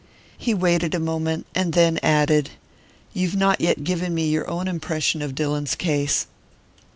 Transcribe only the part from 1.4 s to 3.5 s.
and then added: "You've